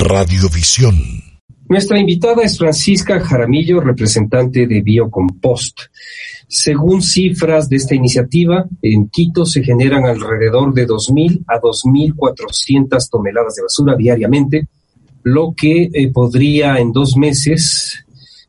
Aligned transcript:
Radiovisión. 0.00 0.96
Nuestra 1.68 1.98
invitada 1.98 2.42
es 2.42 2.56
Francisca 2.56 3.20
Jaramillo, 3.20 3.80
representante 3.80 4.66
de 4.66 4.80
Biocompost. 4.80 5.78
Según 6.48 7.02
cifras 7.02 7.68
de 7.68 7.76
esta 7.76 7.94
iniciativa, 7.94 8.64
en 8.80 9.10
Quito 9.10 9.44
se 9.44 9.62
generan 9.62 10.06
alrededor 10.06 10.72
de 10.72 10.86
2.000 10.86 11.44
a 11.46 11.60
2.400 11.60 13.10
toneladas 13.10 13.54
de 13.56 13.62
basura 13.62 13.94
diariamente, 13.94 14.68
lo 15.22 15.52
que 15.54 15.90
eh, 15.92 16.10
podría 16.10 16.78
en 16.78 16.92
dos 16.92 17.18
meses 17.18 18.02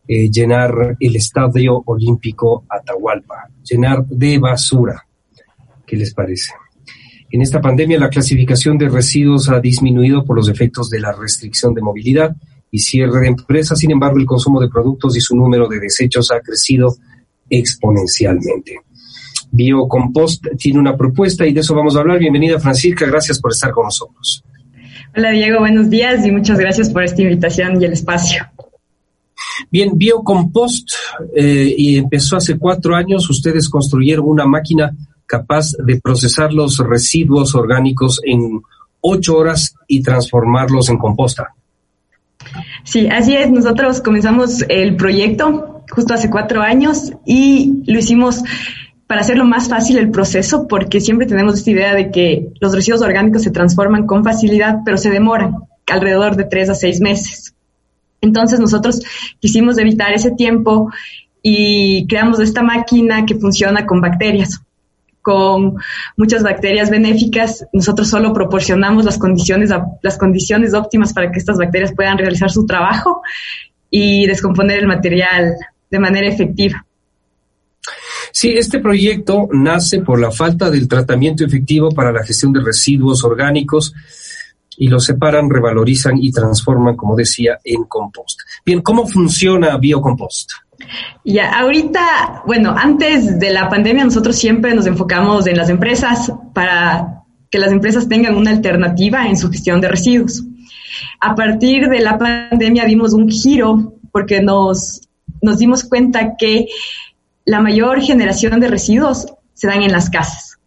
eh, 0.07 0.29
llenar 0.31 0.95
el 1.02 1.15
Estadio 1.18 1.83
Olímpico 1.86 2.63
Atahualpa, 2.70 3.49
llenar 3.61 4.05
de 4.05 4.39
basura. 4.39 5.05
¿Qué 5.86 5.97
les 5.97 6.13
parece? 6.13 6.54
En 7.32 7.41
esta 7.41 7.61
pandemia 7.61 7.98
la 7.98 8.09
clasificación 8.09 8.77
de 8.77 8.89
residuos 8.89 9.50
ha 9.50 9.59
disminuido 9.59 10.25
por 10.25 10.36
los 10.36 10.50
efectos 10.50 10.89
de 10.89 11.00
la 11.00 11.13
restricción 11.13 11.73
de 11.73 11.81
movilidad 11.81 12.35
y 12.70 12.80
cierre 12.80 13.22
de 13.22 13.27
empresas. 13.27 13.80
Sin 13.80 13.91
embargo, 13.91 14.17
el 14.17 14.26
consumo 14.26 14.59
de 14.59 14.67
productos 14.67 15.16
y 15.16 15.22
su 15.22 15.36
número 15.36 15.67
de 15.70 15.80
desechos 15.80 16.30
ha 16.31 16.41
crecido 16.41 16.95
exponencialmente. 17.49 18.80
Biocompost 19.52 20.45
tiene 20.58 20.80
una 20.80 20.95
propuesta 20.95 21.45
y 21.45 21.53
de 21.53 21.62
eso 21.62 21.73
vamos 21.73 21.95
a 21.95 21.99
hablar. 21.99 22.20
Bienvenida 22.20 22.59
Francisca, 22.59 23.05
gracias 23.05 23.39
por 23.39 23.52
estar 23.52 23.72
con 23.72 23.86
nosotros. 23.86 24.44
Hola 25.16 25.31
Diego, 25.31 25.59
buenos 25.59 25.89
días 25.89 26.25
y 26.25 26.31
muchas 26.31 26.58
gracias 26.58 26.89
por 26.89 27.03
esta 27.03 27.22
invitación 27.22 27.81
y 27.81 27.86
el 27.86 27.94
espacio. 27.94 28.45
Bien, 29.70 29.98
Biocompost 29.98 30.89
eh, 31.36 31.75
y 31.77 31.98
empezó 31.98 32.38
hace 32.38 32.58
cuatro 32.58 32.95
años. 32.95 33.30
Ustedes 33.30 33.70
construyeron 33.70 34.27
una 34.27 34.45
máquina 34.45 34.91
capaz 35.31 35.71
de 35.80 36.02
procesar 36.02 36.52
los 36.52 36.77
residuos 36.80 37.55
orgánicos 37.55 38.20
en 38.26 38.62
ocho 38.99 39.38
horas 39.38 39.76
y 39.88 40.03
transformarlos 40.03 40.89
en 40.89 40.98
composta. 40.98 41.53
Sí, 42.84 43.08
así 43.08 43.33
es. 43.38 43.50
Nosotros 43.50 44.02
comenzamos 44.02 44.66
el 44.67 44.97
proyecto 44.97 45.83
justo 45.89 46.14
hace 46.14 46.30
cuatro 46.30 46.61
años 46.61 47.14
y 47.25 47.81
lo 47.86 48.00
hicimos 48.00 48.44
para 49.08 49.22
hacerlo 49.22 49.45
más 49.45 49.70
fácil 49.70 49.97
el 50.00 50.11
proceso, 50.11 50.67
porque 50.67 51.00
siempre 51.00 51.28
tenemos 51.28 51.55
esta 51.55 51.72
idea 51.72 51.95
de 51.95 52.11
que 52.11 52.50
los 52.59 52.75
residuos 52.75 53.02
orgánicos 53.02 53.44
se 53.44 53.52
transforman 53.52 54.05
con 54.05 54.25
facilidad, 54.25 54.80
pero 54.83 54.98
se 54.98 55.09
demoran 55.09 55.55
alrededor 55.88 56.36
de 56.36 56.44
tres 56.44 56.70
a 56.70 56.75
seis 56.75 57.00
meses. 57.00 57.55
Entonces 58.20 58.59
nosotros 58.59 59.02
quisimos 59.39 59.77
evitar 59.77 60.11
ese 60.11 60.31
tiempo 60.31 60.92
y 61.42 62.05
creamos 62.08 62.39
esta 62.42 62.64
máquina 62.64 63.25
que 63.25 63.36
funciona 63.36 63.86
con 63.86 64.02
bacterias 64.02 64.61
con 65.22 65.75
muchas 66.17 66.44
bacterias 66.44 66.89
benéficas, 66.89 67.66
nosotros 67.73 68.09
solo 68.09 68.33
proporcionamos 68.33 69.05
las 69.05 69.17
condiciones, 69.17 69.69
las 70.02 70.17
condiciones 70.17 70.73
óptimas 70.73 71.14
para 71.14 71.31
que 71.31 71.39
estas 71.39 71.58
bacterias 71.58 71.94
puedan 71.95 72.17
realizar 72.17 72.50
su 72.50 72.66
trabajo 72.66 73.22
y 73.89 74.25
descomponer 74.25 74.80
el 74.80 74.88
material 74.88 75.55
de 75.89 75.99
manera 75.99 76.27
efectiva. 76.27 76.86
Sí, 78.31 78.53
este 78.53 78.80
proyecto 78.80 79.49
nace 79.52 79.99
por 79.99 80.19
la 80.19 80.31
falta 80.31 80.69
del 80.69 80.88
tratamiento 80.88 81.44
efectivo 81.44 81.92
para 81.92 82.11
la 82.11 82.23
gestión 82.23 82.53
de 82.53 82.61
residuos 82.61 83.23
orgánicos 83.23 83.94
y 84.77 84.88
los 84.88 85.05
separan, 85.05 85.49
revalorizan 85.49 86.17
y 86.17 86.31
transforman, 86.31 86.95
como 86.95 87.16
decía, 87.16 87.59
en 87.64 87.83
compost. 87.83 88.39
Bien, 88.66 88.81
¿cómo 88.81 89.05
funciona 89.05 89.77
Biocompost? 89.77 90.52
Ya, 91.23 91.59
ahorita, 91.59 92.43
bueno, 92.45 92.75
antes 92.77 93.39
de 93.39 93.51
la 93.51 93.69
pandemia 93.69 94.03
nosotros 94.03 94.35
siempre 94.35 94.73
nos 94.73 94.85
enfocamos 94.85 95.47
en 95.47 95.57
las 95.57 95.69
empresas 95.69 96.31
para 96.53 97.23
que 97.49 97.59
las 97.59 97.71
empresas 97.71 98.07
tengan 98.07 98.35
una 98.35 98.51
alternativa 98.51 99.27
en 99.27 99.37
su 99.37 99.49
gestión 99.52 99.81
de 99.81 99.89
residuos. 99.89 100.43
A 101.19 101.35
partir 101.35 101.89
de 101.89 101.99
la 101.99 102.17
pandemia 102.17 102.85
dimos 102.85 103.13
un 103.13 103.29
giro 103.29 103.93
porque 104.11 104.41
nos, 104.41 105.02
nos 105.41 105.59
dimos 105.59 105.83
cuenta 105.83 106.35
que 106.37 106.67
la 107.45 107.59
mayor 107.59 108.02
generación 108.02 108.59
de 108.59 108.67
residuos 108.67 109.27
se 109.53 109.67
dan 109.67 109.83
en 109.83 109.91
las 109.91 110.09
casas. 110.09 110.58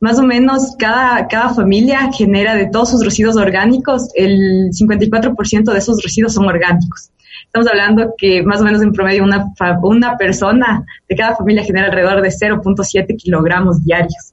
Más 0.00 0.18
o 0.18 0.22
menos 0.22 0.74
cada, 0.78 1.26
cada 1.28 1.54
familia 1.54 2.10
genera 2.12 2.54
de 2.54 2.66
todos 2.66 2.90
sus 2.90 3.04
residuos 3.04 3.36
orgánicos, 3.36 4.08
el 4.14 4.70
54% 4.70 5.72
de 5.72 5.78
esos 5.78 6.02
residuos 6.02 6.34
son 6.34 6.46
orgánicos. 6.46 7.10
Estamos 7.44 7.68
hablando 7.68 8.14
que 8.16 8.42
más 8.42 8.60
o 8.60 8.64
menos 8.64 8.82
en 8.82 8.92
promedio 8.92 9.24
una, 9.24 9.52
una 9.82 10.16
persona 10.16 10.84
de 11.08 11.16
cada 11.16 11.36
familia 11.36 11.64
genera 11.64 11.86
alrededor 11.86 12.22
de 12.22 12.28
0.7 12.28 13.16
kilogramos 13.16 13.84
diarios. 13.84 14.32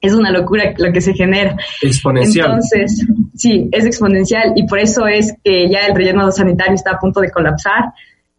Es 0.00 0.12
una 0.12 0.30
locura 0.30 0.74
lo 0.76 0.92
que 0.92 1.00
se 1.00 1.14
genera. 1.14 1.56
Exponencial. 1.80 2.46
Entonces, 2.46 3.06
sí, 3.34 3.68
es 3.72 3.86
exponencial 3.86 4.52
y 4.54 4.66
por 4.66 4.78
eso 4.78 5.06
es 5.06 5.34
que 5.42 5.68
ya 5.68 5.86
el 5.86 5.94
relleno 5.94 6.30
sanitario 6.30 6.74
está 6.74 6.92
a 6.92 6.98
punto 6.98 7.20
de 7.20 7.30
colapsar. 7.30 7.92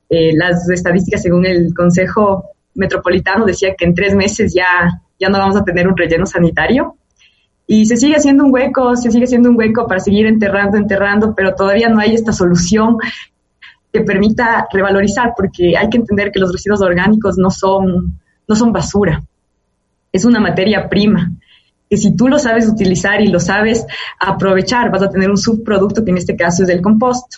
Eh, 0.07 0.33
las 0.35 0.69
estadísticas 0.69 1.23
según 1.23 1.45
el 1.45 1.73
Consejo 1.73 2.51
Metropolitano 2.75 3.45
decía 3.45 3.73
que 3.75 3.85
en 3.85 3.95
tres 3.95 4.13
meses 4.13 4.53
ya, 4.53 5.01
ya 5.19 5.29
no 5.29 5.39
vamos 5.39 5.55
a 5.55 5.63
tener 5.63 5.87
un 5.87 5.97
relleno 5.97 6.25
sanitario 6.27 6.97
y 7.67 7.85
se 7.85 7.97
sigue 7.97 8.15
haciendo 8.15 8.45
un 8.45 8.53
hueco, 8.53 8.95
se 8.95 9.11
sigue 9.11 9.25
haciendo 9.25 9.49
un 9.49 9.57
hueco 9.57 9.87
para 9.87 9.99
seguir 9.99 10.27
enterrando, 10.27 10.77
enterrando, 10.77 11.33
pero 11.35 11.55
todavía 11.55 11.89
no 11.89 11.99
hay 11.99 12.13
esta 12.13 12.31
solución 12.31 12.97
que 13.95 14.01
permita 14.01 14.67
revalorizar, 14.69 15.33
porque 15.37 15.77
hay 15.77 15.89
que 15.89 15.97
entender 15.97 16.29
que 16.31 16.39
los 16.39 16.51
residuos 16.51 16.81
orgánicos 16.81 17.37
no 17.37 17.49
son, 17.49 18.19
no 18.45 18.55
son 18.55 18.73
basura, 18.73 19.23
es 20.11 20.25
una 20.25 20.41
materia 20.41 20.89
prima, 20.89 21.31
que 21.89 21.95
si 21.95 22.13
tú 22.13 22.27
lo 22.27 22.37
sabes 22.37 22.67
utilizar 22.67 23.21
y 23.21 23.27
lo 23.27 23.39
sabes 23.39 23.85
aprovechar, 24.19 24.91
vas 24.91 25.01
a 25.01 25.09
tener 25.09 25.29
un 25.29 25.37
subproducto 25.37 26.03
que 26.03 26.11
en 26.11 26.17
este 26.17 26.35
caso 26.35 26.63
es 26.63 26.69
el 26.69 26.81
compost. 26.81 27.35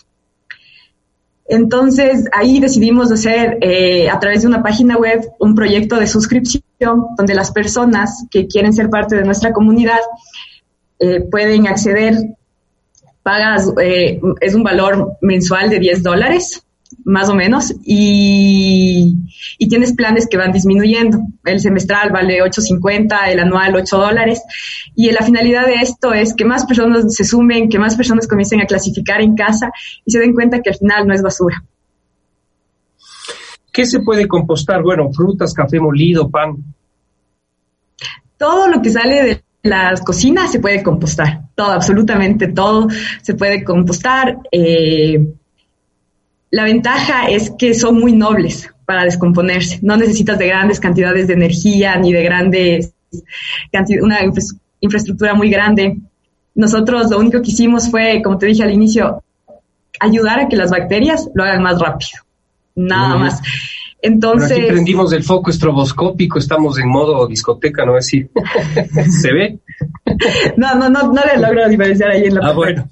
Entonces, 1.46 2.24
ahí 2.32 2.58
decidimos 2.58 3.12
hacer 3.12 3.58
eh, 3.60 4.10
a 4.10 4.18
través 4.18 4.42
de 4.42 4.48
una 4.48 4.62
página 4.62 4.96
web 4.96 5.30
un 5.38 5.54
proyecto 5.54 5.96
de 5.96 6.08
suscripción 6.08 7.06
donde 7.16 7.34
las 7.34 7.52
personas 7.52 8.26
que 8.32 8.48
quieren 8.48 8.72
ser 8.72 8.90
parte 8.90 9.14
de 9.14 9.24
nuestra 9.24 9.52
comunidad 9.52 10.00
eh, 10.98 11.20
pueden 11.20 11.68
acceder 11.68 12.16
pagas, 13.28 13.70
eh, 13.82 14.18
es 14.40 14.54
un 14.54 14.62
valor 14.62 15.18
mensual 15.20 15.68
de 15.68 15.78
10 15.78 16.02
dólares, 16.02 16.64
más 17.04 17.28
o 17.28 17.34
menos, 17.34 17.74
y, 17.84 19.16
y, 19.58 19.68
tienes 19.68 19.92
planes 19.92 20.26
que 20.26 20.38
van 20.38 20.50
disminuyendo. 20.50 21.18
El 21.44 21.60
semestral 21.60 22.10
vale 22.10 22.42
8.50, 22.42 23.28
el 23.28 23.40
anual 23.40 23.76
8 23.76 23.98
dólares, 23.98 24.42
y 24.96 25.10
la 25.12 25.20
finalidad 25.20 25.66
de 25.66 25.74
esto 25.74 26.14
es 26.14 26.32
que 26.32 26.46
más 26.46 26.64
personas 26.64 27.14
se 27.14 27.24
sumen, 27.24 27.68
que 27.68 27.78
más 27.78 27.96
personas 27.96 28.26
comiencen 28.26 28.62
a 28.62 28.66
clasificar 28.66 29.20
en 29.20 29.34
casa 29.34 29.70
y 30.06 30.10
se 30.10 30.20
den 30.20 30.32
cuenta 30.32 30.62
que 30.62 30.70
al 30.70 30.76
final 30.76 31.06
no 31.06 31.12
es 31.12 31.20
basura. 31.20 31.62
¿Qué 33.70 33.84
se 33.84 34.00
puede 34.00 34.26
compostar? 34.26 34.82
Bueno, 34.82 35.12
frutas, 35.12 35.52
café 35.52 35.78
molido, 35.78 36.30
pan. 36.30 36.56
Todo 38.38 38.68
lo 38.68 38.80
que 38.80 38.88
sale 38.88 39.22
de 39.22 39.42
las 39.62 40.00
cocinas 40.00 40.52
se 40.52 40.60
puede 40.60 40.82
compostar, 40.82 41.42
todo, 41.54 41.72
absolutamente 41.72 42.48
todo 42.48 42.88
se 43.22 43.34
puede 43.34 43.64
compostar. 43.64 44.38
Eh, 44.52 45.26
la 46.50 46.64
ventaja 46.64 47.28
es 47.28 47.52
que 47.58 47.74
son 47.74 47.98
muy 48.00 48.12
nobles 48.12 48.70
para 48.86 49.04
descomponerse. 49.04 49.80
No 49.82 49.96
necesitas 49.96 50.38
de 50.38 50.46
grandes 50.46 50.80
cantidades 50.80 51.26
de 51.26 51.34
energía 51.34 51.96
ni 51.96 52.12
de 52.12 52.22
grandes 52.22 52.94
una 54.02 54.18
infraestructura 54.80 55.34
muy 55.34 55.50
grande. 55.50 55.98
Nosotros 56.54 57.10
lo 57.10 57.18
único 57.18 57.42
que 57.42 57.50
hicimos 57.50 57.90
fue, 57.90 58.22
como 58.22 58.38
te 58.38 58.46
dije 58.46 58.62
al 58.62 58.72
inicio, 58.72 59.22
ayudar 60.00 60.40
a 60.40 60.48
que 60.48 60.56
las 60.56 60.70
bacterias 60.70 61.28
lo 61.34 61.44
hagan 61.44 61.62
más 61.62 61.78
rápido. 61.78 62.20
Nada 62.74 63.16
más. 63.16 63.40
Entonces. 64.00 64.52
aquí 64.52 64.66
prendimos 64.68 65.12
el 65.12 65.24
foco 65.24 65.50
estroboscópico, 65.50 66.38
estamos 66.38 66.78
en 66.78 66.88
modo 66.88 67.26
discoteca, 67.26 67.84
¿no? 67.84 67.98
Es 67.98 68.06
decir, 68.06 68.30
¿se 69.10 69.32
ve? 69.32 69.58
no, 70.56 70.74
no, 70.76 70.88
no, 70.88 71.12
no 71.12 71.20
le 71.24 71.40
logro 71.40 71.68
diferenciar 71.68 72.10
ahí 72.10 72.24
en 72.24 72.34
la 72.34 72.48
Ah, 72.48 72.52
bueno. 72.52 72.88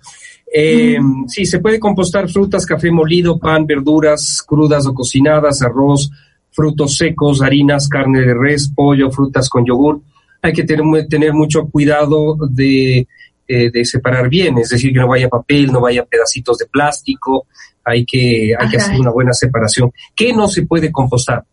Eh, 0.53 0.97
sí, 1.27 1.45
se 1.45 1.59
puede 1.59 1.79
compostar 1.79 2.29
frutas, 2.29 2.65
café 2.65 2.91
molido, 2.91 3.39
pan, 3.39 3.67
verduras 3.67 4.43
crudas 4.47 4.87
o 4.87 4.95
cocinadas, 4.95 5.61
arroz, 5.63 6.11
frutos 6.51 6.97
secos, 6.97 7.43
harinas, 7.43 7.89
carne 7.89 8.21
de 8.21 8.35
res, 8.35 8.73
pollo, 8.75 9.11
frutas 9.11 9.49
con 9.49 9.67
yogur. 9.67 10.01
Hay 10.43 10.53
que 10.53 10.65
tener, 10.65 11.07
tener 11.09 11.33
mucho 11.33 11.67
cuidado 11.67 12.37
de, 12.49 13.07
eh, 13.49 13.71
de 13.71 13.85
separar 13.85 14.29
bien, 14.29 14.59
es 14.59 14.71
decir, 14.71 14.93
que 14.93 14.99
no 14.99 15.09
vaya 15.09 15.29
papel, 15.29 15.73
no 15.73 15.81
vaya 15.81 16.05
pedacitos 16.05 16.59
de 16.59 16.67
plástico, 16.67 17.47
hay 17.85 18.05
que, 18.05 18.55
hay 18.59 18.69
que 18.69 18.77
hacer 18.77 18.99
una 18.99 19.11
buena 19.11 19.33
separación. 19.33 19.93
¿Qué 20.15 20.33
no 20.33 20.49
se 20.49 20.67
puede 20.67 20.91
compostar? 20.91 21.45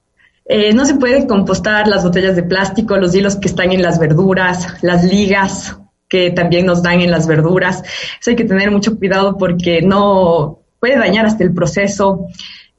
Eh, 0.45 0.73
no 0.73 0.85
se 0.85 0.95
puede 0.95 1.25
compostar 1.25 1.87
las 1.87 2.03
botellas 2.03 2.35
de 2.35 2.43
plástico, 2.43 2.97
los 2.97 3.15
hilos 3.15 3.37
que 3.37 3.47
están 3.47 3.71
en 3.71 3.81
las 3.81 3.99
verduras, 3.99 4.67
las 4.81 5.03
ligas 5.03 5.77
que 6.09 6.31
también 6.31 6.65
nos 6.65 6.83
dan 6.83 7.01
en 7.01 7.11
las 7.11 7.27
verduras. 7.27 7.83
Eso 8.19 8.31
hay 8.31 8.35
que 8.35 8.45
tener 8.45 8.69
mucho 8.69 8.97
cuidado 8.97 9.37
porque 9.37 9.81
no 9.81 10.59
puede 10.79 10.97
dañar 10.97 11.25
hasta 11.25 11.43
el 11.43 11.53
proceso. 11.53 12.27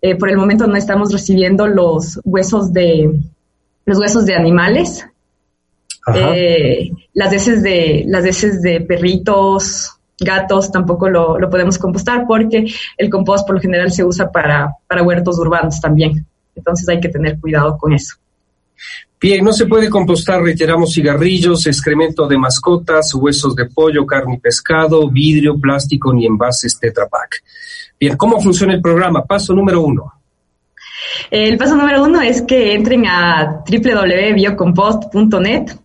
Eh, 0.03 0.17
por 0.17 0.29
el 0.29 0.37
momento 0.37 0.67
no 0.67 0.77
estamos 0.77 1.13
recibiendo 1.13 1.67
los 1.67 2.21
huesos 2.25 2.73
de 2.73 3.11
los 3.87 3.99
huesos 3.99 4.25
de 4.25 4.35
animales, 4.35 5.07
eh, 6.15 6.91
las 7.15 7.33
heces 7.33 7.63
de 7.63 8.05
las 8.07 8.25
heces 8.25 8.61
de 8.61 8.81
perritos, 8.81 9.95
gatos 10.19 10.71
tampoco 10.71 11.09
lo, 11.09 11.39
podemos 11.51 11.79
compostar 11.79 12.27
porque 12.27 12.67
el 12.97 13.11
compost 13.11 13.47
por 13.47 13.57
lo 13.57 13.61
general 13.61 13.91
se 13.91 14.05
usa 14.05 14.31
para, 14.31 14.75
para 14.87 15.03
huertos 15.03 15.39
urbanos 15.39 15.81
también. 15.81 16.27
Entonces 16.55 16.89
hay 16.89 17.01
que 17.01 17.09
tener 17.09 17.41
cuidado 17.41 17.77
con 17.79 17.93
eso. 17.93 18.17
Bien, 19.21 19.43
no 19.43 19.53
se 19.53 19.67
puede 19.67 19.89
compostar, 19.89 20.43
reiteramos, 20.43 20.93
cigarrillos, 20.93 21.67
excremento 21.67 22.29
de 22.29 22.37
mascotas, 22.37 23.15
huesos 23.15 23.57
de 23.57 23.65
pollo, 23.67 24.05
carne 24.05 24.35
y 24.35 24.39
pescado, 24.39 25.09
vidrio, 25.09 25.59
plástico 25.59 26.13
ni 26.13 26.27
envases 26.27 26.79
Tetra 26.79 27.09
Pak. 27.09 27.43
Bien, 27.99 28.19
¿cómo 28.19 28.39
funciona 28.41 28.75
el 28.75 28.83
programa? 28.83 29.25
Paso 29.25 29.55
número 29.55 29.81
uno. 29.81 30.13
El 31.31 31.57
paso 31.57 31.75
número 31.75 32.03
uno 32.03 32.21
es 32.21 32.43
que 32.43 32.75
entren 32.75 33.07
a 33.07 33.63
www.biocompost.net. 33.67 35.84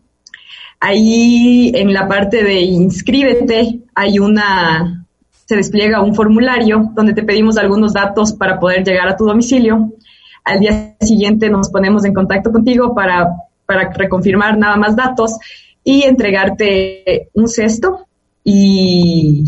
Ahí 0.79 1.71
en 1.75 1.93
la 1.93 2.07
parte 2.07 2.43
de 2.43 2.61
inscríbete 2.61 3.81
hay 3.93 4.19
una, 4.19 5.05
se 5.45 5.55
despliega 5.55 6.01
un 6.01 6.15
formulario 6.15 6.91
donde 6.93 7.13
te 7.13 7.23
pedimos 7.23 7.57
algunos 7.57 7.93
datos 7.93 8.33
para 8.33 8.59
poder 8.59 8.83
llegar 8.83 9.07
a 9.09 9.17
tu 9.17 9.25
domicilio. 9.25 9.91
Al 10.45 10.59
día 10.61 10.95
siguiente 11.01 11.49
nos 11.49 11.69
ponemos 11.69 12.05
en 12.05 12.13
contacto 12.13 12.51
contigo 12.51 12.95
para, 12.95 13.27
para 13.65 13.91
reconfirmar 13.91 14.57
nada 14.57 14.77
más 14.77 14.95
datos 14.95 15.37
y 15.83 16.03
entregarte 16.03 17.29
un 17.33 17.49
cesto 17.49 18.07
y 18.43 19.43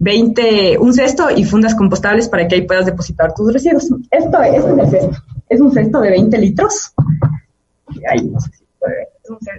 20, 0.00 0.78
un 0.78 0.94
cesto 0.94 1.30
y 1.30 1.44
fundas 1.44 1.74
compostables 1.74 2.28
para 2.28 2.48
que 2.48 2.56
ahí 2.56 2.62
puedas 2.62 2.86
depositar 2.86 3.34
tus 3.34 3.52
residuos. 3.52 3.84
Esto 4.10 4.42
es 4.42 4.64
el 4.64 4.90
cesto. 4.90 5.22
Es 5.48 5.60
un 5.60 5.72
cesto 5.72 6.00
de 6.00 6.10
20 6.10 6.38
litros. 6.38 6.92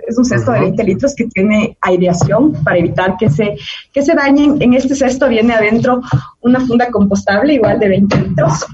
Es 0.08 0.18
un 0.18 0.26
cesto 0.26 0.52
de 0.52 0.62
20 0.62 0.84
litros 0.84 1.16
que 1.16 1.26
tiene 1.26 1.78
aireación 1.82 2.54
para 2.64 2.78
evitar 2.78 3.16
que 3.18 3.30
se, 3.30 3.56
que 3.94 4.02
se 4.02 4.14
dañen. 4.14 4.62
En 4.62 4.74
este 4.74 4.96
cesto 4.96 5.28
viene 5.28 5.54
adentro 5.54 6.02
una 6.42 6.60
funda 6.66 6.90
compostable 6.90 7.54
igual 7.54 7.80
de 7.80 7.90
20 7.90 8.18
litros. 8.18 8.66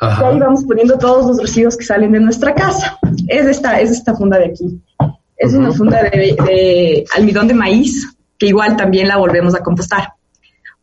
Y 0.00 0.04
ahí 0.04 0.38
vamos 0.38 0.64
poniendo 0.64 0.98
todos 0.98 1.26
los 1.26 1.40
residuos 1.40 1.76
que 1.76 1.84
salen 1.84 2.12
de 2.12 2.20
nuestra 2.20 2.54
casa. 2.54 2.98
Es 3.28 3.46
esta, 3.46 3.80
es 3.80 3.90
esta 3.90 4.14
funda 4.14 4.38
de 4.38 4.46
aquí. 4.46 4.80
Es 5.36 5.52
una 5.54 5.72
funda 5.72 6.02
de 6.02 7.04
almidón 7.16 7.48
de 7.48 7.54
maíz 7.54 8.16
que 8.38 8.46
igual 8.46 8.76
también 8.76 9.08
la 9.08 9.16
volvemos 9.16 9.54
a 9.54 9.60
compostar 9.60 10.16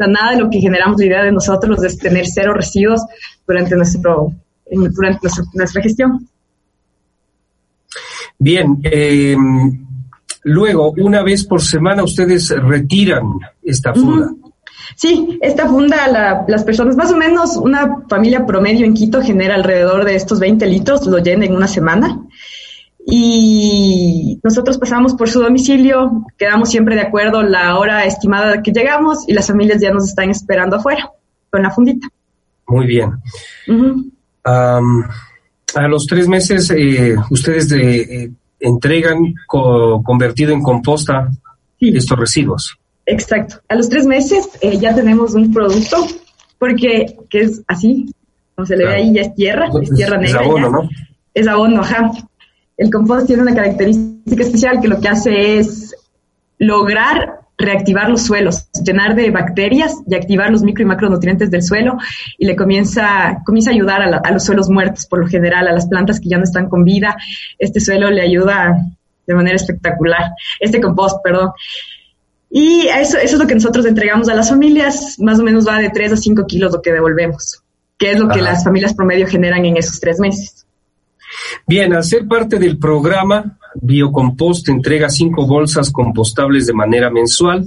nada 0.08 0.32
de 0.32 0.42
lo 0.42 0.50
que 0.50 0.60
generamos 0.60 1.00
la 1.00 1.06
idea 1.06 1.24
de 1.24 1.32
nosotros 1.32 1.84
es 1.84 1.98
tener 1.98 2.26
cero 2.28 2.54
residuos 2.54 3.02
durante, 3.48 3.76
nuestro, 3.76 4.32
durante 4.70 5.28
nuestra, 5.54 5.82
gestión. 5.82 6.28
Bien, 8.44 8.78
eh, 8.84 9.38
luego, 10.44 10.92
una 10.98 11.24
vez 11.24 11.46
por 11.46 11.62
semana 11.62 12.04
ustedes 12.04 12.50
retiran 12.50 13.24
esta 13.64 13.94
funda. 13.94 14.34
Sí, 14.98 15.40
esta 15.42 15.66
funda, 15.70 16.44
las 16.46 16.64
personas, 16.66 16.98
más 16.98 17.10
o 17.14 17.16
menos 17.16 17.56
una 17.56 18.04
familia 18.10 18.46
promedio 18.46 18.86
en 18.86 18.94
Quito 18.94 19.22
genera 19.22 19.56
alrededor 19.56 20.04
de 20.04 20.16
estos 20.16 20.42
20 20.42 20.66
litros, 20.66 21.08
lo 21.08 21.20
llena 21.20 21.46
en 21.46 21.56
una 21.56 21.68
semana 21.68 22.20
y 23.06 24.42
nosotros 24.44 24.78
pasamos 24.78 25.14
por 25.14 25.30
su 25.30 25.42
domicilio, 25.42 26.26
quedamos 26.38 26.70
siempre 26.70 26.96
de 26.96 27.02
acuerdo 27.04 27.44
la 27.44 27.80
hora 27.80 28.04
estimada 28.04 28.62
que 28.62 28.74
llegamos 28.74 29.20
y 29.26 29.34
las 29.34 29.48
familias 29.48 29.82
ya 29.82 29.94
nos 29.94 30.10
están 30.10 30.30
esperando 30.30 30.76
afuera 30.76 31.10
con 31.50 31.64
la 31.64 31.72
fundita. 31.72 32.10
Muy 32.68 32.88
bien. 32.88 33.22
A 35.76 35.88
los 35.88 36.06
tres 36.06 36.28
meses, 36.28 36.70
eh, 36.72 37.16
ustedes 37.30 37.72
eh, 37.72 38.32
entregan 38.60 39.34
convertido 39.48 40.54
en 40.54 40.62
composta 40.62 41.30
estos 41.80 42.18
residuos. 42.18 42.78
Exacto. 43.06 43.58
A 43.68 43.76
los 43.76 43.90
tres 43.90 44.06
meses 44.06 44.50
eh, 44.62 44.78
ya 44.78 44.96
tenemos 44.96 45.34
un 45.34 45.54
producto 45.54 46.08
porque 46.58 47.18
que 47.30 47.42
es 47.42 47.62
así, 47.68 48.14
como 48.56 48.66
se 48.66 48.78
le 48.78 48.86
ve 48.86 48.94
ahí, 48.94 49.14
ya 49.14 49.22
es 49.24 49.36
tierra, 49.36 49.70
es 49.82 49.94
tierra 49.94 50.18
negra. 50.18 50.42
Es 50.42 50.48
abono, 50.48 50.70
¿no? 50.70 50.90
Es 51.34 51.48
abono, 51.48 51.82
ajá. 51.82 52.12
El 52.78 52.90
compost 52.90 53.28
tiene 53.28 53.42
una 53.42 53.54
característica 53.54 54.44
especial 54.44 54.80
que 54.80 54.88
lo 54.88 55.00
que 55.00 55.10
hace 55.10 55.60
es 55.60 55.94
lograr 56.58 57.43
reactivar 57.58 58.10
los 58.10 58.24
suelos, 58.24 58.68
llenar 58.84 59.16
de 59.16 59.30
bacterias 59.32 59.96
y 60.08 60.16
activar 60.16 60.52
los 60.52 60.64
micro 60.64 60.84
y 60.84 60.88
macronutrientes 60.88 61.52
del 61.52 61.64
suelo 61.64 61.98
y 62.38 62.46
le 62.46 62.56
comienza, 62.56 63.42
comienza 63.46 63.72
a 63.72 63.74
ayudar 63.74 64.02
a, 64.02 64.32
los 64.32 64.44
suelos 64.44 64.70
muertos 64.70 65.06
por 65.06 65.20
lo 65.20 65.28
general, 65.28 65.68
a 65.68 65.72
las 65.72 65.88
plantas 65.88 66.20
que 66.20 66.30
ya 66.30 66.38
no 66.38 66.44
están 66.44 66.68
con 66.68 66.84
vida. 66.84 67.16
Este 67.58 67.80
suelo 67.80 68.10
le 68.10 68.22
ayuda 68.22 68.76
de 69.26 69.36
manera 69.36 69.56
espectacular, 69.56 70.32
este 70.60 70.82
compost, 70.82 71.18
perdón. 71.24 71.52
Y 72.50 72.88
eso, 72.88 73.18
eso 73.18 73.36
es 73.36 73.40
lo 73.40 73.48
que 73.48 73.56
nosotros 73.56 73.86
entregamos 73.86 74.30
a 74.30 74.36
las 74.36 74.50
familias, 74.50 75.18
más 75.20 75.40
o 75.40 75.44
menos 75.44 75.68
va 75.68 75.80
de 75.80 75.90
3 75.90 76.14
a 76.14 76.18
5 76.18 76.46
kilos 76.46 76.72
lo 76.72 76.82
que 76.82 76.92
devolvemos, 76.92 77.64
que 77.98 78.12
es 78.12 78.20
lo 78.20 78.30
que 78.30 78.42
las 78.42 78.64
familias 78.64 78.94
promedio 78.94 79.28
generan 79.28 79.66
en 79.66 79.78
esos 79.78 80.00
tres 80.00 80.20
meses. 80.20 80.66
Bien, 81.66 81.94
al 81.94 82.04
ser 82.04 82.28
parte 82.28 82.60
del 82.60 82.78
programa, 82.78 83.58
Biocompost 83.86 84.70
entrega 84.70 85.10
cinco 85.10 85.46
bolsas 85.46 85.92
compostables 85.92 86.68
de 86.68 86.74
manera 86.74 87.10
mensual. 87.10 87.66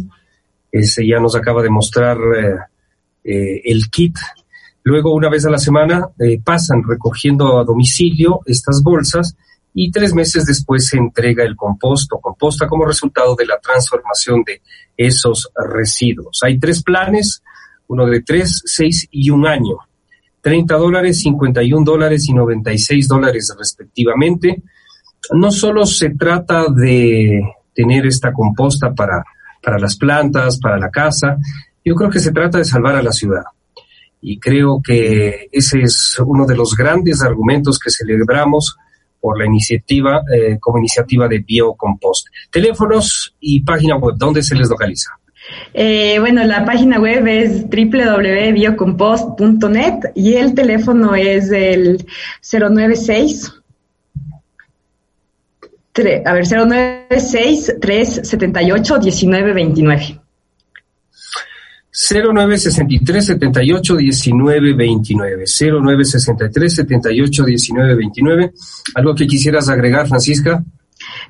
Ese 0.73 1.07
ya 1.07 1.21
nos 1.21 1.37
acaba 1.37 1.63
de 1.63 1.69
mostrar 1.69 2.17
eh, 2.17 2.57
eh, 3.23 3.61
el 3.67 3.91
kit. 3.91 4.17
Luego, 4.83 5.13
una 5.13 5.29
vez 5.29 5.45
a 5.45 5.51
la 5.51 5.59
semana, 5.59 6.09
eh, 6.19 6.41
pasan 6.43 6.83
recogiendo 6.89 7.59
a 7.59 7.65
domicilio 7.65 8.41
estas 8.47 8.83
bolsas 8.83 9.37
y 9.75 9.91
tres 9.91 10.15
meses 10.15 10.47
después 10.47 10.89
se 10.89 10.97
entrega 10.97 11.45
el 11.45 11.55
compost 11.55 12.11
o 12.15 12.19
composta 12.19 12.67
como 12.67 12.87
resultado 12.87 13.37
de 13.37 13.45
la 13.45 13.59
transformación 13.59 14.43
de 14.43 14.63
esos 14.97 15.51
residuos. 15.55 16.41
Hay 16.45 16.59
tres 16.59 16.83
planes, 16.83 17.43
uno 17.89 18.07
de 18.07 18.23
tres, 18.23 18.63
seis 18.65 19.07
y 19.11 19.29
un 19.29 19.47
año. 19.47 19.77
30 20.41 20.77
dólares, 20.77 21.21
51 21.21 21.85
dólares 21.85 22.27
y 22.27 22.33
96 22.33 23.07
dólares 23.07 23.55
respectivamente. 23.59 24.63
No 25.33 25.51
solo 25.51 25.87
se 25.87 26.11
trata 26.11 26.67
de 26.75 27.43
tener 27.75 28.07
esta 28.07 28.33
composta 28.33 28.95
para, 28.95 29.25
para 29.63 29.79
las 29.79 29.97
plantas, 29.97 30.59
para 30.59 30.79
la 30.79 30.91
casa, 30.91 31.37
yo 31.85 31.95
creo 31.95 32.11
que 32.11 32.21
se 32.21 32.33
trata 32.33 32.59
de 32.59 32.65
salvar 32.65 32.97
a 32.97 33.03
la 33.03 33.13
ciudad. 33.13 33.45
Y 34.21 34.39
creo 34.39 34.81
que 34.83 35.49
ese 35.53 35.83
es 35.83 36.19
uno 36.25 36.47
de 36.47 36.57
los 36.57 36.75
grandes 36.75 37.23
argumentos 37.23 37.79
que 37.79 37.91
celebramos 37.91 38.77
por 39.21 39.39
la 39.39 39.47
iniciativa, 39.47 40.23
eh, 40.35 40.59
como 40.61 40.79
iniciativa 40.79 41.29
de 41.29 41.41
Biocompost. 41.41 42.29
Teléfonos 42.51 43.35
y 43.41 43.61
página 43.61 43.97
web, 43.97 44.17
¿dónde 44.17 44.43
se 44.43 44.55
les 44.55 44.69
localiza? 44.69 45.11
Eh, 45.75 46.19
bueno, 46.19 46.43
la 46.45 46.65
página 46.65 46.99
web 46.99 47.25
es 47.27 47.67
www.biocompost.net 47.69 50.13
y 50.15 50.35
el 50.35 50.55
teléfono 50.55 51.15
es 51.15 51.51
el 51.53 52.07
096 52.41 53.53
a 56.25 56.33
ver, 56.33 56.45
096 56.47 57.77
378 57.81 58.99
1929. 58.99 60.21
0963 61.97 63.25
78 63.25 63.97
19 63.97 64.75
29 64.75 65.45
0963 65.47 66.75
78 66.75 67.45
19 67.45 67.95
29 67.95 68.53
algo 68.95 69.15
que 69.15 69.27
quisieras 69.27 69.71
agregar 69.71 70.07
Francisca 70.07 70.63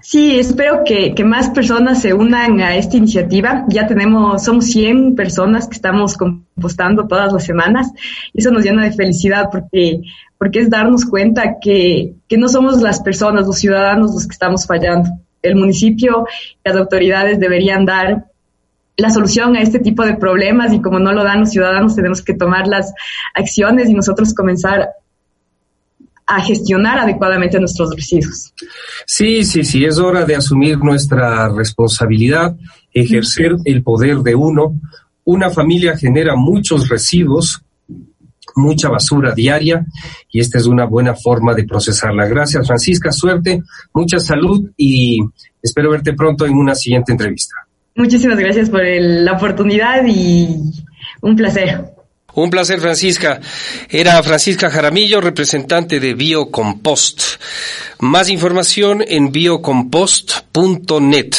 Sí, 0.00 0.38
espero 0.38 0.82
que, 0.84 1.14
más 1.24 1.50
personas 1.50 2.00
se 2.00 2.14
unan 2.14 2.60
a 2.60 2.76
esta 2.76 2.96
iniciativa. 2.96 3.64
Ya 3.68 3.86
tenemos, 3.86 4.44
somos 4.44 4.66
100 4.66 5.14
personas 5.16 5.66
que 5.66 5.74
estamos 5.74 6.16
compostando 6.16 7.06
todas 7.06 7.32
las 7.32 7.44
semanas 7.44 7.90
y 8.32 8.40
eso 8.40 8.50
nos 8.50 8.64
llena 8.64 8.84
de 8.84 8.92
felicidad 8.92 9.48
porque, 9.50 10.00
porque 10.38 10.60
es 10.60 10.70
darnos 10.70 11.04
cuenta 11.04 11.56
que, 11.60 12.14
que 12.28 12.38
no 12.38 12.48
somos 12.48 12.80
las 12.80 13.00
personas, 13.00 13.46
los 13.46 13.58
ciudadanos 13.58 14.12
los 14.14 14.26
que 14.26 14.32
estamos 14.32 14.66
fallando. 14.66 15.10
El 15.42 15.56
municipio, 15.56 16.26
las 16.64 16.76
autoridades 16.76 17.40
deberían 17.40 17.84
dar 17.84 18.26
la 18.96 19.10
solución 19.10 19.56
a 19.56 19.60
este 19.60 19.78
tipo 19.78 20.04
de 20.04 20.14
problemas 20.14 20.72
y 20.72 20.80
como 20.80 20.98
no 20.98 21.12
lo 21.12 21.22
dan 21.22 21.40
los 21.40 21.50
ciudadanos 21.50 21.94
tenemos 21.94 22.22
que 22.22 22.34
tomar 22.34 22.66
las 22.66 22.94
acciones 23.34 23.90
y 23.90 23.94
nosotros 23.94 24.32
comenzar 24.32 24.88
a 26.26 26.42
gestionar 26.42 26.98
adecuadamente 26.98 27.58
nuestros 27.58 27.94
residuos. 27.94 28.52
Sí, 29.06 29.44
sí, 29.44 29.64
sí, 29.64 29.84
es 29.84 29.98
hora 29.98 30.24
de 30.24 30.34
asumir 30.34 30.78
nuestra 30.78 31.48
responsabilidad, 31.48 32.56
ejercer 32.92 33.56
el 33.64 33.82
poder 33.82 34.18
de 34.18 34.34
uno. 34.34 34.80
Una 35.24 35.50
familia 35.50 35.96
genera 35.96 36.34
muchos 36.34 36.88
residuos, 36.88 37.62
mucha 38.56 38.88
basura 38.88 39.32
diaria 39.34 39.86
y 40.30 40.40
esta 40.40 40.58
es 40.58 40.66
una 40.66 40.86
buena 40.86 41.14
forma 41.14 41.54
de 41.54 41.64
procesarla. 41.64 42.26
Gracias, 42.26 42.66
Francisca, 42.66 43.12
suerte, 43.12 43.62
mucha 43.94 44.18
salud 44.18 44.70
y 44.76 45.18
espero 45.62 45.90
verte 45.90 46.14
pronto 46.14 46.46
en 46.46 46.54
una 46.54 46.74
siguiente 46.74 47.12
entrevista. 47.12 47.56
Muchísimas 47.94 48.38
gracias 48.38 48.68
por 48.68 48.82
la 48.84 49.32
oportunidad 49.32 50.04
y 50.06 50.48
un 51.22 51.36
placer. 51.36 51.95
Un 52.36 52.50
placer, 52.50 52.80
Francisca. 52.80 53.40
Era 53.88 54.22
Francisca 54.22 54.70
Jaramillo, 54.70 55.22
representante 55.22 55.98
de 55.98 56.12
Biocompost. 56.12 57.22
Más 58.00 58.28
información 58.28 59.02
en 59.06 59.32
biocompost.net. 59.32 61.30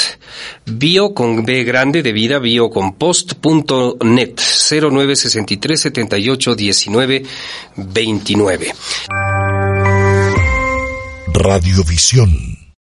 Bio 0.66 1.14
con 1.14 1.46
B 1.46 1.64
grande 1.64 2.02
de 2.02 2.14
vida, 2.14 2.40
biocompost.net. 2.40 4.40
0963 4.40 5.80
78 5.80 6.56
19 6.56 7.24
29. 7.76 8.74
Radiovisión 11.28 12.57